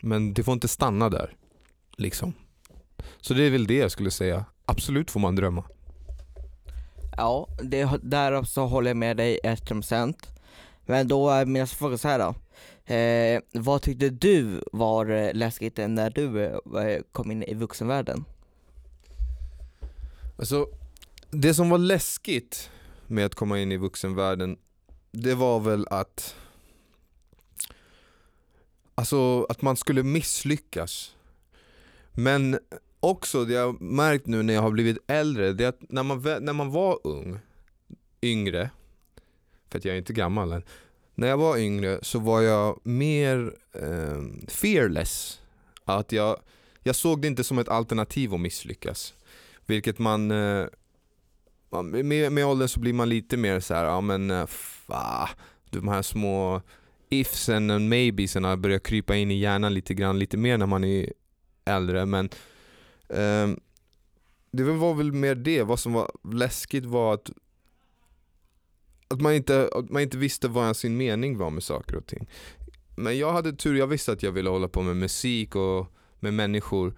men 0.00 0.34
det 0.34 0.42
får 0.42 0.54
inte 0.54 0.68
stanna 0.68 1.08
där. 1.08 1.36
Liksom. 1.96 2.32
Så 3.20 3.34
det 3.34 3.44
är 3.44 3.50
väl 3.50 3.66
det 3.66 3.76
jag 3.76 3.90
skulle 3.90 4.10
säga. 4.10 4.44
Absolut 4.64 5.10
får 5.10 5.20
man 5.20 5.36
drömma. 5.36 5.64
Ja, 7.16 7.48
det, 7.62 7.90
där 8.02 8.42
så 8.42 8.66
håller 8.66 8.90
jag 8.90 8.96
med 8.96 9.16
dig 9.16 9.38
100% 9.44 10.14
Men 10.86 11.08
då 11.08 11.30
är 11.30 11.46
mina 11.46 11.66
frågor 11.66 11.96
så 11.96 12.08
här 12.08 12.18
då. 12.18 12.34
Eh, 12.94 13.40
vad 13.52 13.82
tyckte 13.82 14.08
du 14.08 14.62
var 14.72 15.10
eh, 15.10 15.34
läskigt 15.34 15.76
när 15.76 16.10
du 16.10 16.44
eh, 16.44 17.02
kom 17.12 17.30
in 17.30 17.42
i 17.42 17.54
vuxenvärlden? 17.54 18.24
Alltså, 20.38 20.66
det 21.30 21.54
som 21.54 21.70
var 21.70 21.78
läskigt 21.78 22.70
med 23.06 23.26
att 23.26 23.34
komma 23.34 23.58
in 23.58 23.72
i 23.72 23.76
vuxenvärlden, 23.76 24.56
det 25.10 25.34
var 25.34 25.60
väl 25.60 25.86
att 25.90 26.34
Alltså 28.94 29.44
att 29.44 29.62
man 29.62 29.76
skulle 29.76 30.02
misslyckas. 30.02 31.14
Men 32.12 32.58
också 33.02 33.44
det 33.44 33.54
jag 33.54 33.66
har 33.66 33.72
märkt 33.80 34.26
nu 34.26 34.42
när 34.42 34.54
jag 34.54 34.62
har 34.62 34.70
blivit 34.70 34.98
äldre, 35.06 35.52
det 35.52 35.64
är 35.64 35.68
att 35.68 35.82
när 35.88 36.02
man, 36.02 36.22
när 36.22 36.52
man 36.52 36.70
var 36.70 36.98
ung, 37.04 37.38
yngre, 38.22 38.70
för 39.70 39.78
att 39.78 39.84
jag 39.84 39.94
är 39.94 39.98
inte 39.98 40.12
gammal 40.12 40.52
än, 40.52 40.62
när 41.14 41.28
jag 41.28 41.36
var 41.36 41.56
yngre 41.56 41.98
så 42.02 42.18
var 42.18 42.40
jag 42.40 42.80
mer 42.82 43.54
eh, 43.72 44.48
fearless. 44.48 45.40
Att 45.84 46.12
jag, 46.12 46.36
jag 46.82 46.96
såg 46.96 47.22
det 47.22 47.28
inte 47.28 47.44
som 47.44 47.58
ett 47.58 47.68
alternativ 47.68 48.34
att 48.34 48.40
misslyckas. 48.40 49.14
Vilket 49.66 49.98
man, 49.98 50.30
eh, 50.30 50.66
med, 51.82 52.32
med 52.32 52.46
åldern 52.46 52.68
så 52.68 52.80
blir 52.80 52.92
man 52.92 53.08
lite 53.08 53.36
mer 53.36 53.60
så 53.60 53.74
här, 53.74 53.84
ja 53.84 54.00
men 54.00 54.30
eh, 54.30 54.46
fa, 54.46 55.28
de 55.70 55.88
här 55.88 56.02
små 56.02 56.62
ifsen 57.08 57.70
och 57.70 57.80
maybesen 57.80 58.60
börjar 58.60 58.78
krypa 58.78 59.16
in 59.16 59.30
i 59.30 59.38
hjärnan 59.38 59.74
lite 59.74 59.94
grann, 59.94 60.18
lite 60.18 60.36
mer 60.36 60.58
när 60.58 60.66
man 60.66 60.84
är 60.84 61.12
äldre. 61.64 62.06
Men 62.06 62.26
eh, 62.26 62.30
Ehm, 63.12 63.60
det 64.50 64.62
var 64.62 64.94
väl 64.94 65.12
mer 65.12 65.34
det, 65.34 65.62
vad 65.62 65.78
som 65.78 65.92
var 65.92 66.10
läskigt 66.32 66.84
var 66.84 67.14
att 67.14 67.30
att 69.08 69.20
man 69.20 69.34
inte, 69.34 69.70
att 69.72 69.90
man 69.90 70.02
inte 70.02 70.18
visste 70.18 70.48
vad 70.48 70.76
sin 70.76 70.96
mening 70.96 71.38
var 71.38 71.50
med 71.50 71.62
saker 71.62 71.96
och 71.96 72.06
ting. 72.06 72.28
Men 72.96 73.18
jag 73.18 73.32
hade 73.32 73.52
tur, 73.52 73.74
jag 73.74 73.86
visste 73.86 74.12
att 74.12 74.22
jag 74.22 74.32
ville 74.32 74.50
hålla 74.50 74.68
på 74.68 74.82
med 74.82 74.96
musik 74.96 75.56
och 75.56 75.86
med 76.20 76.34
människor. 76.34 76.94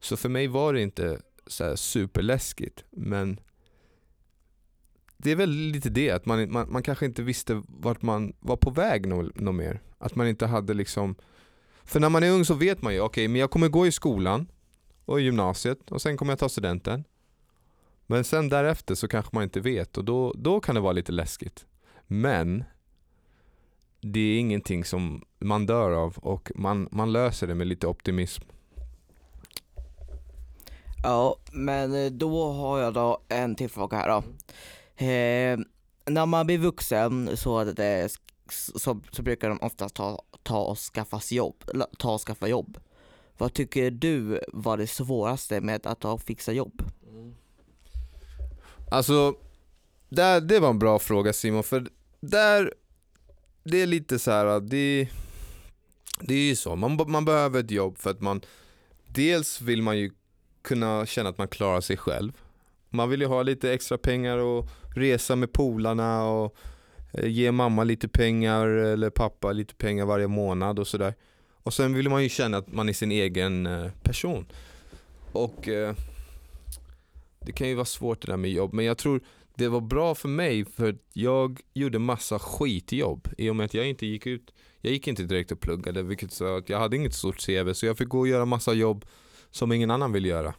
Så 0.00 0.16
för 0.16 0.28
mig 0.28 0.46
var 0.46 0.72
det 0.72 0.82
inte 0.82 1.20
så 1.46 1.76
superläskigt. 1.76 2.84
Men 2.90 3.40
det 5.16 5.30
är 5.30 5.36
väl 5.36 5.50
lite 5.50 5.90
det, 5.90 6.10
att 6.10 6.26
man, 6.26 6.52
man, 6.52 6.72
man 6.72 6.82
kanske 6.82 7.06
inte 7.06 7.22
visste 7.22 7.62
vart 7.68 8.02
man 8.02 8.32
var 8.40 8.56
på 8.56 8.70
väg 8.70 9.06
något 9.06 9.40
no 9.40 9.52
mer. 9.52 9.80
Att 9.98 10.14
man 10.14 10.28
inte 10.28 10.46
hade 10.46 10.74
liksom 10.74 11.14
För 11.84 12.00
när 12.00 12.08
man 12.08 12.22
är 12.22 12.30
ung 12.30 12.44
så 12.44 12.54
vet 12.54 12.82
man 12.82 12.94
ju, 12.94 13.00
okej 13.00 13.06
okay, 13.06 13.28
men 13.28 13.40
jag 13.40 13.50
kommer 13.50 13.68
gå 13.68 13.86
i 13.86 13.92
skolan 13.92 14.46
och 15.08 15.20
gymnasiet 15.20 15.90
och 15.90 16.02
sen 16.02 16.16
kommer 16.16 16.32
jag 16.32 16.38
ta 16.38 16.48
studenten. 16.48 17.04
Men 18.06 18.24
sen 18.24 18.48
därefter 18.48 18.94
så 18.94 19.08
kanske 19.08 19.30
man 19.34 19.44
inte 19.44 19.60
vet 19.60 19.98
och 19.98 20.04
då, 20.04 20.32
då 20.36 20.60
kan 20.60 20.74
det 20.74 20.80
vara 20.80 20.92
lite 20.92 21.12
läskigt. 21.12 21.66
Men 22.06 22.64
det 24.00 24.20
är 24.20 24.38
ingenting 24.38 24.84
som 24.84 25.24
man 25.38 25.66
dör 25.66 25.90
av 25.90 26.18
och 26.18 26.52
man, 26.54 26.88
man 26.90 27.12
löser 27.12 27.46
det 27.46 27.54
med 27.54 27.66
lite 27.66 27.86
optimism. 27.86 28.42
Ja, 31.02 31.36
men 31.52 32.04
eh, 32.04 32.10
då 32.10 32.52
har 32.52 32.78
jag 32.78 32.94
då 32.94 33.18
en 33.28 33.54
till 33.54 33.70
fråga 33.70 33.96
här 33.96 34.08
då. 34.08 34.22
Eh, 35.04 35.58
när 36.06 36.26
man 36.26 36.46
blir 36.46 36.58
vuxen 36.58 37.36
så, 37.36 37.64
det, 37.64 38.12
så, 38.50 39.00
så 39.10 39.22
brukar 39.22 39.48
de 39.48 39.58
oftast 39.62 39.94
ta, 39.94 40.22
ta 40.42 40.64
och 40.64 40.78
skaffa 40.78 41.20
jobb, 41.30 41.64
ta 41.98 42.14
och 42.14 42.20
skaffa 42.20 42.48
jobb. 42.48 42.78
Vad 43.38 43.54
tycker 43.54 43.90
du 43.90 44.40
var 44.52 44.76
det 44.76 44.86
svåraste 44.86 45.60
med 45.60 45.86
att 45.86 46.00
ta 46.00 46.12
och 46.12 46.22
fixa 46.22 46.52
jobb? 46.52 46.82
Mm. 47.10 47.34
Alltså, 48.90 49.34
där, 50.08 50.40
det 50.40 50.60
var 50.60 50.70
en 50.70 50.78
bra 50.78 50.98
fråga 50.98 51.32
Simon, 51.32 51.62
för 51.62 51.86
där, 52.20 52.74
det 53.64 53.82
är 53.82 53.86
lite 53.86 54.18
så 54.18 54.30
här, 54.30 54.60
det, 54.60 55.08
det 56.20 56.34
är 56.34 56.48
ju 56.48 56.56
så, 56.56 56.76
man, 56.76 57.04
man 57.06 57.24
behöver 57.24 57.60
ett 57.60 57.70
jobb 57.70 57.98
för 57.98 58.10
att 58.10 58.20
man, 58.20 58.40
dels 59.06 59.60
vill 59.60 59.82
man 59.82 59.98
ju 59.98 60.10
kunna 60.62 61.06
känna 61.06 61.28
att 61.28 61.38
man 61.38 61.48
klarar 61.48 61.80
sig 61.80 61.96
själv. 61.96 62.32
Man 62.90 63.10
vill 63.10 63.20
ju 63.20 63.26
ha 63.26 63.42
lite 63.42 63.72
extra 63.72 63.98
pengar 63.98 64.38
och 64.38 64.68
resa 64.96 65.36
med 65.36 65.52
polarna 65.52 66.24
och 66.24 66.56
eh, 67.12 67.26
ge 67.26 67.52
mamma 67.52 67.84
lite 67.84 68.08
pengar 68.08 68.66
eller 68.66 69.10
pappa 69.10 69.52
lite 69.52 69.74
pengar 69.74 70.04
varje 70.04 70.28
månad 70.28 70.78
och 70.78 70.86
sådär. 70.86 71.14
Och 71.68 71.74
sen 71.74 71.94
vill 71.94 72.08
man 72.08 72.22
ju 72.22 72.28
känna 72.28 72.56
att 72.56 72.72
man 72.72 72.88
är 72.88 72.92
sin 72.92 73.12
egen 73.12 73.66
eh, 73.66 73.90
person. 74.02 74.46
Och 75.32 75.68
eh, 75.68 75.94
det 77.40 77.52
kan 77.52 77.68
ju 77.68 77.74
vara 77.74 77.84
svårt 77.84 78.20
det 78.20 78.32
där 78.32 78.36
med 78.36 78.50
jobb, 78.50 78.72
men 78.72 78.84
jag 78.84 78.98
tror 78.98 79.20
det 79.54 79.68
var 79.68 79.80
bra 79.80 80.14
för 80.14 80.28
mig 80.28 80.64
för 80.64 80.98
jag 81.12 81.60
gjorde 81.74 81.98
massa 81.98 82.38
skitjobb 82.38 83.28
i 83.38 83.50
och 83.50 83.56
med 83.56 83.64
att 83.64 83.74
jag 83.74 83.88
inte 83.88 84.06
gick 84.06 84.26
ut 84.26 84.54
Jag 84.80 84.92
gick 84.92 85.08
inte 85.08 85.22
direkt 85.22 85.52
och 85.52 85.60
pluggade 85.60 86.02
vilket 86.02 86.32
sa 86.32 86.58
att 86.58 86.68
jag 86.68 86.78
hade 86.78 86.96
inget 86.96 87.14
stort 87.14 87.46
CV 87.46 87.72
så 87.72 87.86
jag 87.86 87.98
fick 87.98 88.08
gå 88.08 88.18
och 88.18 88.28
göra 88.28 88.44
massa 88.44 88.72
jobb 88.72 89.04
som 89.50 89.72
ingen 89.72 89.90
annan 89.90 90.12
vill 90.12 90.24
göra. 90.24 90.54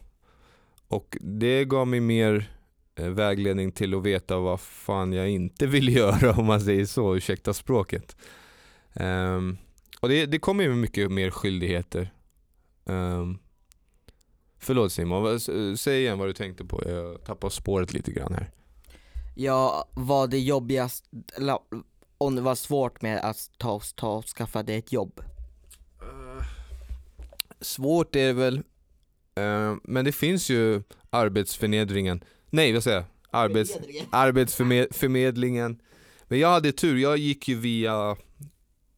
Och 0.87 1.17
det 1.21 1.65
gav 1.65 1.87
mig 1.87 1.99
mer 1.99 2.51
eh, 2.95 3.09
vägledning 3.09 3.71
till 3.71 3.93
att 3.93 4.03
veta 4.03 4.37
vad 4.37 4.59
fan 4.59 5.13
jag 5.13 5.29
inte 5.29 5.67
vill 5.75 5.95
göra 5.95 6.31
om 6.31 6.45
man 6.45 6.61
säger 6.61 6.85
så, 6.85 7.15
ursäkta 7.15 7.53
språket. 7.53 8.15
Um, 8.93 9.57
och 9.99 10.09
det, 10.09 10.25
det 10.25 10.39
kommer 10.39 10.63
ju 10.63 10.69
med 10.69 10.77
mycket 10.77 11.11
mer 11.11 11.31
skyldigheter. 11.31 12.13
Um, 12.85 13.39
Förlåt 14.61 14.91
Simon, 14.91 15.39
säg 15.77 16.01
igen 16.01 16.19
vad 16.19 16.27
du 16.27 16.33
tänkte 16.33 16.65
på. 16.65 16.83
Jag 16.85 17.23
tappade 17.23 17.53
spåret 17.53 17.93
lite 17.93 18.11
grann 18.11 18.33
här. 18.33 18.51
Ja, 19.35 19.89
vad 19.93 20.29
det 20.29 20.39
jobbigast, 20.39 21.05
om 22.17 22.35
det 22.35 22.41
var 22.41 22.55
svårt 22.55 23.01
med 23.01 23.19
att 23.19 23.51
ta, 23.57 23.81
ta 23.95 24.21
skaffa 24.21 24.63
dig 24.63 24.77
ett 24.77 24.91
jobb? 24.91 25.21
Uh, 26.01 26.43
svårt 27.61 28.15
är 28.15 28.27
det 28.27 28.33
väl, 28.33 28.57
uh, 29.39 29.77
men 29.83 30.05
det 30.05 30.11
finns 30.11 30.49
ju 30.49 30.83
arbetsförnedringen, 31.09 32.23
nej 32.49 32.73
vad 32.73 32.83
säger 32.83 32.97
jag? 32.97 33.05
Arbets, 33.31 33.77
arbetsförmedlingen. 34.09 35.81
Men 36.27 36.39
jag 36.39 36.49
hade 36.49 36.71
tur, 36.71 36.97
jag 36.97 37.17
gick 37.17 37.47
ju 37.47 37.55
via 37.55 38.15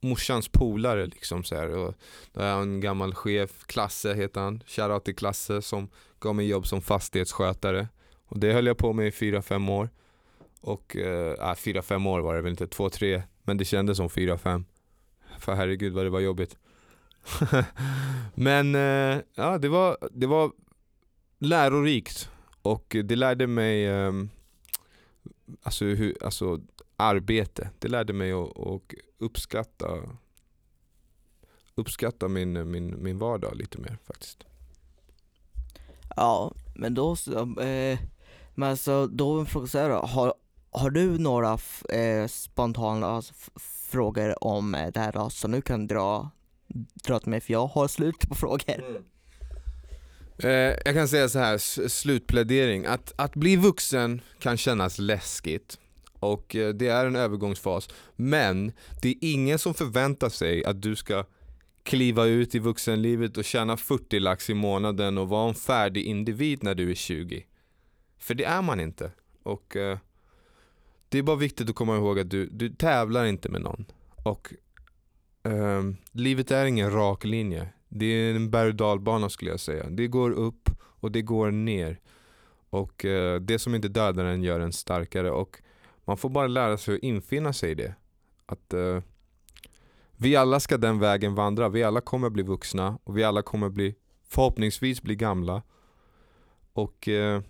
morsans 0.01 0.48
polare 0.48 1.05
liksom 1.05 1.43
så 1.43 1.55
här. 1.55 1.70
Och 1.70 1.93
då 2.34 2.41
är 2.41 2.62
en 2.62 2.81
gammal 2.81 3.15
chef, 3.15 3.65
Klasse 3.65 4.13
heter 4.13 4.41
han, 4.41 4.63
shoutout 4.67 5.05
till 5.05 5.15
Klasse 5.15 5.62
som 5.62 5.89
gav 6.20 6.36
mig 6.36 6.48
jobb 6.48 6.67
som 6.67 6.81
fastighetsskötare. 6.81 7.88
Och 8.25 8.39
det 8.39 8.53
höll 8.53 8.65
jag 8.65 8.77
på 8.77 8.93
med 8.93 9.08
i 9.08 9.10
4-5 9.10 9.72
år. 9.72 9.89
Och, 10.62 10.96
eh, 10.96 11.50
äh, 11.50 11.55
4-5 11.55 12.08
år 12.08 12.20
var 12.20 12.36
det 12.36 12.41
väl 12.41 12.51
inte, 12.51 12.65
2-3, 12.65 13.24
men 13.43 13.58
det 13.58 13.65
kändes 13.65 13.98
som 13.98 14.10
4-5. 14.10 14.63
För 15.39 15.53
herregud 15.53 15.93
vad 15.93 16.05
det 16.05 16.10
var 16.10 16.20
jobbigt. 16.20 16.58
men 18.36 18.75
äh, 18.75 19.20
ja, 19.36 19.58
det 19.58 19.70
var, 19.70 19.98
det 20.12 20.27
var 20.27 20.51
lärorikt 21.39 22.29
och 22.62 22.96
det 23.03 23.15
lärde 23.15 23.48
mig 23.48 23.86
äh, 23.86 24.12
alltså, 25.63 25.86
hur, 25.86 26.24
alltså 26.24 26.60
arbete. 27.01 27.70
Det 27.79 27.88
lärde 27.88 28.13
mig 28.13 28.31
att, 28.31 28.58
att 28.58 28.81
uppskatta, 29.17 29.88
uppskatta 31.75 32.27
min, 32.27 32.72
min, 32.72 33.03
min 33.03 33.20
vardag 33.20 33.55
lite 33.55 33.77
mer 33.77 33.98
faktiskt. 34.03 34.43
Ja, 36.15 36.53
men 36.75 36.93
då 36.93 37.15
så, 37.15 37.62
eh, 37.62 38.00
men 38.55 38.70
alltså 38.70 39.08
då 39.08 39.46
fråga 39.46 39.67
så 39.67 39.77
här 39.77 39.89
då. 39.89 39.96
Har, 39.96 40.34
har 40.72 40.89
du 40.89 41.17
några 41.17 41.58
eh, 41.89 42.27
spontana 42.27 43.08
alltså, 43.08 43.34
frågor 43.89 44.43
om 44.43 44.75
eh, 44.75 44.91
det 44.93 45.00
här 45.00 45.12
då, 45.12 45.29
som 45.29 45.51
du 45.51 45.62
kan 45.62 45.88
dra, 45.88 46.29
dra 46.93 47.20
till 47.20 47.29
mig 47.29 47.41
för 47.41 47.53
jag 47.53 47.67
har 47.67 47.88
slut 47.88 48.29
på 48.29 48.36
frågor. 48.36 48.84
Mm. 48.89 49.03
Eh, 50.38 50.77
jag 50.86 50.93
kan 50.93 51.08
säga 51.08 51.29
så 51.29 51.39
här, 51.39 51.58
slutplädering. 51.88 52.86
Att, 52.86 53.13
att 53.15 53.36
bli 53.36 53.55
vuxen 53.55 54.22
kan 54.39 54.58
kännas 54.58 54.98
läskigt 55.00 55.79
och 56.22 56.56
eh, 56.56 56.74
det 56.74 56.88
är 56.88 57.06
en 57.06 57.16
övergångsfas. 57.16 57.90
Men 58.16 58.72
det 59.01 59.10
är 59.10 59.16
ingen 59.22 59.60
som 59.60 59.74
förväntar 59.74 60.30
sig 60.30 60.66
att 60.66 60.82
du 60.82 60.96
ska 60.96 61.25
kliva 61.84 62.25
ut 62.25 62.56
i 62.56 62.60
vuxenlivet 62.60 63.38
och 63.38 63.44
tjäna 63.44 63.78
40 63.78 64.20
lax 64.20 64.50
i 64.50 64.54
månaden 64.54 65.18
och 65.18 65.30
vara 65.30 65.50
en 65.50 65.56
färdig 65.56 66.04
individ 66.04 66.63
när 66.63 66.75
du 66.75 66.92
är 66.92 66.96
20. 66.96 67.46
För 68.20 68.34
det 68.34 68.44
är 68.44 68.62
man 68.62 68.80
inte. 68.80 69.12
Och 69.44 69.75
eh, 69.75 69.98
det 71.10 71.18
är 71.18 71.24
bara 71.24 71.36
viktigt 71.36 71.70
att 71.70 71.75
komma 71.75 71.96
ihåg 71.96 72.20
att 72.20 72.30
du, 72.30 72.46
du 72.46 72.70
tävlar 72.70 73.25
inte 73.25 73.50
med 73.50 73.62
någon. 73.62 73.86
Och 74.24 74.54
eh, 75.44 75.84
livet 76.12 76.51
är 76.51 76.66
ingen 76.66 76.92
rak 76.92 77.24
linje. 77.24 77.70
Det 77.90 78.06
är 78.06 78.36
en 78.36 78.51
berg 78.51 78.70
och 78.70 78.75
dalbana 78.75 79.30
skulle 79.30 79.51
jag 79.51 79.60
säga. 79.60 79.90
Det 79.90 80.08
går 80.08 80.32
upp 80.32 80.70
och 80.82 81.12
det 81.12 81.22
går 81.22 81.51
ner. 81.51 82.00
Och 82.70 83.06
eh, 83.06 83.40
det 83.40 83.60
som 83.60 83.75
inte 83.75 83.88
dödar 83.88 84.25
en 84.25 84.44
gör 84.44 84.60
en 84.60 84.74
starkare. 84.74 85.32
Och 85.32 85.62
man 86.05 86.17
får 86.17 86.29
bara 86.29 86.48
lära 86.48 86.77
sig 86.77 86.96
att 86.96 87.03
infinna 87.03 87.53
sig 87.53 87.72
i 87.72 87.75
det. 87.75 87.96
Att 88.46 88.74
eh, 88.74 89.00
vi 90.17 90.36
alla 90.36 90.60
ska 90.60 90.77
den 90.77 91.00
vägen 91.00 91.36
vandra. 91.36 91.70
Vi 91.70 91.84
alla 91.84 92.01
kommer 92.01 92.29
bli 92.29 92.43
vuxna 92.43 92.98
och 93.03 93.17
vi 93.17 93.24
alla 93.24 93.41
kommer 93.41 93.70
bli 93.70 93.96
förhoppningsvis 94.27 95.01
bli 95.01 95.15
gamla. 95.15 95.63
Och 96.74 97.08
eh, 97.08 97.41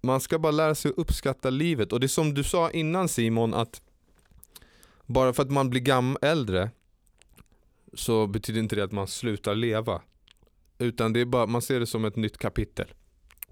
man 0.00 0.20
ska 0.20 0.38
bara 0.38 0.52
lära 0.52 0.74
sig 0.74 0.90
att 0.90 0.98
uppskatta 0.98 1.50
livet 1.50 1.92
och 1.92 2.00
det 2.00 2.06
är 2.06 2.08
som 2.08 2.34
du 2.34 2.44
sa 2.44 2.70
innan 2.70 3.08
Simon 3.08 3.54
att 3.54 3.82
bara 5.06 5.32
för 5.32 5.42
att 5.42 5.50
man 5.50 5.70
blir 5.70 5.80
gam 5.80 6.16
äldre 6.22 6.70
så 7.94 8.26
betyder 8.26 8.60
inte 8.60 8.76
det 8.76 8.84
att 8.84 8.92
man 8.92 9.06
slutar 9.06 9.54
leva. 9.54 10.02
Utan 10.78 11.12
det 11.12 11.20
är 11.20 11.24
bara, 11.24 11.46
man 11.46 11.62
ser 11.62 11.80
det 11.80 11.86
som 11.86 12.04
ett 12.04 12.16
nytt 12.16 12.38
kapitel. 12.38 12.94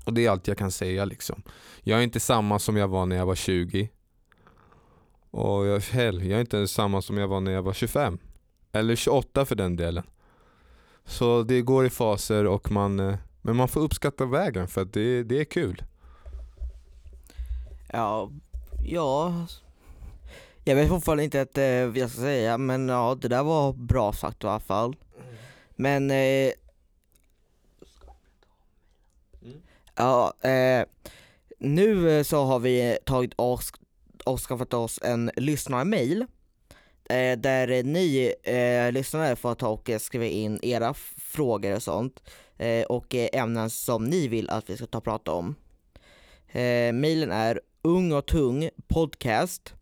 Och 0.04 0.14
det 0.14 0.26
är 0.26 0.30
allt 0.30 0.49
jag 0.49 0.59
kan 0.59 0.71
säga 0.71 1.04
liksom. 1.04 1.42
Jag 1.83 1.99
är 1.99 2.02
inte 2.02 2.21
samma 2.21 2.59
som 2.59 2.76
jag 2.76 2.88
var 2.88 3.07
när 3.07 3.16
jag 3.16 3.26
var 3.26 3.35
20. 3.35 3.90
Och 5.30 5.66
jag, 5.66 5.80
hell, 5.80 6.23
jag 6.26 6.37
är 6.37 6.40
inte 6.40 6.57
ens 6.57 6.73
samma 6.73 7.02
som 7.02 7.19
jag 7.19 7.28
var 7.28 7.40
när 7.40 7.52
jag 7.52 7.62
var 7.62 7.73
25. 7.73 8.19
Eller 8.73 8.97
28 8.97 9.45
för 9.45 9.54
den 9.54 9.76
delen. 9.76 10.04
Så 11.04 11.42
det 11.42 11.62
går 11.62 11.87
i 11.87 11.90
faser 11.90 12.47
och 12.47 12.71
man, 12.71 13.00
eh, 13.00 13.16
men 13.42 13.57
man 13.57 13.69
får 13.69 13.80
uppskatta 13.80 14.25
vägen 14.26 14.69
för 14.69 14.83
att 14.83 14.92
det, 14.92 15.23
det 15.23 15.40
är 15.40 15.45
kul. 15.45 15.83
Ja, 17.92 18.30
ja. 18.85 19.47
Jag 20.64 20.76
vet 20.76 20.88
fortfarande 20.88 21.25
inte 21.25 21.40
att, 21.40 21.59
eh, 21.59 21.87
vad 21.87 21.97
jag 21.97 22.11
ska 22.11 22.21
säga, 22.21 22.59
men 22.59 22.88
ja 22.88 23.19
det 23.21 23.28
där 23.28 23.42
var 23.42 23.73
bra 23.73 24.12
sagt 24.12 24.45
i 24.45 24.47
alla 24.47 24.61
fall. 24.61 24.97
Men 25.76 26.11
eh, 26.11 26.52
Mm. 29.42 29.61
Ja, 29.94 30.35
eh, 30.40 30.85
nu 31.59 32.18
eh, 32.18 32.23
så 32.23 32.44
har 32.44 32.59
vi 32.59 32.99
tagit 33.04 33.32
oss 33.37 33.73
och 34.25 34.40
skaffat 34.40 34.75
oss 34.75 34.99
en 35.02 35.30
lyssnarmail 35.37 36.26
eh, 37.11 37.38
där 37.38 37.82
ni 37.82 38.35
eh, 38.42 38.92
lyssnare 38.92 39.37
får 39.37 39.54
ta 39.54 39.68
och 39.68 39.90
skriva 40.00 40.25
in 40.25 40.61
era 40.62 40.94
frågor 41.16 41.75
och 41.75 41.82
sånt 41.82 42.23
eh, 42.56 42.85
och 42.85 43.14
eh, 43.14 43.28
ämnen 43.32 43.70
som 43.70 44.04
ni 44.04 44.28
vill 44.28 44.50
att 44.50 44.70
vi 44.70 44.76
ska 44.76 44.87
ta 44.87 44.99
och 44.99 45.04
prata 45.04 45.32
om. 45.32 45.54
Eh, 46.49 46.92
mailen 46.92 47.30
är 47.30 47.61
ung 47.82 48.12
och 48.12 48.26
tung 48.26 48.70
podcast 48.88 49.75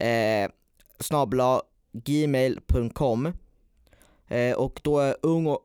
eh, 0.00 0.50
snabla 1.00 1.62
gmail.com 1.92 3.32
eh, 4.28 4.54
och 4.54 4.80
då 4.84 4.98
är 4.98 5.16
ung 5.22 5.46
och, 5.46 5.60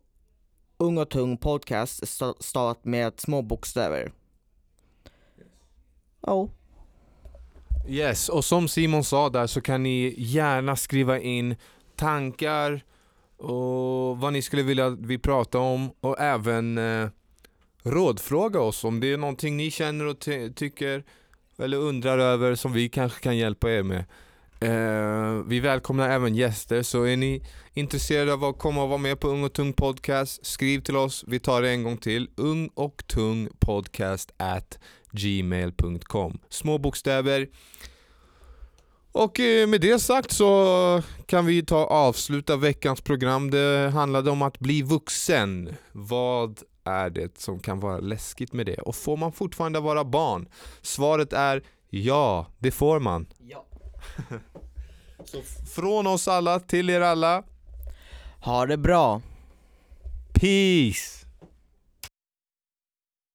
ung 0.80 0.98
och 0.98 1.10
tung 1.10 1.38
podcast 1.38 2.04
stavat 2.40 2.86
med 2.86 3.20
små 3.20 3.42
bokstäver. 3.42 4.12
Ja. 6.22 6.50
Yes, 7.88 8.30
och 8.30 8.46
som 8.46 8.68
Simon 8.68 9.04
sa 9.04 9.30
där 9.30 9.48
så 9.48 9.62
kan 9.62 9.84
ni 9.84 10.14
gärna 10.18 10.76
skriva 10.76 11.20
in 11.20 11.56
tankar 11.96 12.84
och 13.38 14.18
vad 14.18 14.34
ni 14.34 14.42
skulle 14.42 14.64
vilja 14.64 14.86
att 14.86 15.00
vi 15.00 15.18
pratar 15.18 15.60
om 15.60 15.92
och 16.02 16.20
även 16.20 16.78
eh, 16.78 17.10
rådfråga 17.84 18.60
oss 18.60 18.84
om 18.84 19.00
det 19.00 19.14
är 19.14 19.18
någonting 19.18 19.58
ni 19.58 19.72
känner 19.72 20.06
och 20.06 20.20
ty- 20.20 20.54
tycker 20.54 21.04
eller 21.58 21.78
undrar 21.78 22.18
över 22.18 22.56
som 22.56 22.74
vi 22.74 22.90
kanske 22.90 23.20
kan 23.24 23.38
hjälpa 23.38 23.72
er 23.72 23.84
med. 23.84 24.06
Eh, 24.62 25.44
vi 25.48 25.60
välkomnar 25.60 26.10
även 26.10 26.36
gäster 26.36 26.84
så 26.84 27.04
är 27.04 27.18
ni 27.18 27.44
intresserade 27.74 28.34
av 28.34 28.44
att 28.44 28.58
komma 28.58 28.84
och 28.84 28.89
vara 28.89 28.98
med 28.98 29.20
på 29.20 29.28
Ung 29.28 29.44
och 29.44 29.54
Tung 29.54 29.74
Podcast 29.74 30.46
skriv 30.46 30.80
till 30.80 30.96
oss, 30.96 31.24
vi 31.28 31.39
tar 31.39 31.62
det 31.62 31.70
en 31.70 31.84
gång 31.84 31.98
till 31.98 32.30
ung 32.36 32.70
och 32.74 33.08
tung 33.08 33.50
podcast 33.60 34.32
at 34.38 34.80
gmail.com 35.12 36.39
Små 36.50 36.78
bokstäver 36.78 37.48
och 39.12 39.39
eh, 39.39 39.68
med 39.68 39.82
det 39.82 40.00
sagt 40.00 40.32
så 40.32 41.01
kan 41.25 41.46
vi 41.46 41.66
ta 41.66 41.86
avsluta 41.86 42.56
veckans 42.56 43.01
program. 43.01 43.51
Det 43.51 43.92
handlade 43.94 44.32
om 44.32 44.42
att 44.42 44.60
bli 44.60 44.82
vuxen. 44.82 45.75
Vad 45.92 46.60
är 46.84 47.10
det 47.10 47.38
som 47.38 47.60
kan 47.60 47.80
vara 47.80 48.00
läskigt 48.00 48.54
med 48.54 48.66
det? 48.66 48.78
Och 48.78 48.96
får 48.96 49.18
man 49.18 49.32
fortfarande 49.32 49.80
vara 49.80 50.04
barn? 50.04 50.48
Svaret 50.82 51.34
är 51.34 51.63
ja, 51.89 52.48
det 52.60 52.72
får 52.72 53.00
man. 53.00 53.28
ja. 53.39 53.66
Så 55.25 55.41
från 55.75 56.08
oss 56.08 56.27
alla 56.27 56.60
till 56.60 56.89
er 56.89 57.01
alla, 57.01 57.44
Ha 58.41 58.65
det 58.65 58.78
bra. 58.78 59.21
peace! 60.34 61.18